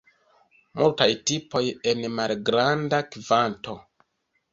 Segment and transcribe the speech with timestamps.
[0.77, 3.77] Multaj tipoj en malgranda kvanto.